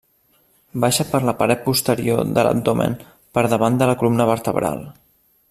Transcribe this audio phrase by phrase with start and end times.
[0.85, 2.97] Baixa per la paret posterior de l'abdomen
[3.39, 4.85] per davant de la columna vertebral.